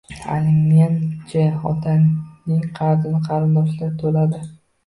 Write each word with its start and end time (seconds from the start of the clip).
Alimentchi 0.35 1.43
otaning 1.73 2.65
qarzini 2.81 3.23
qarindoshlari 3.29 3.95
to‘ladi 4.03 4.43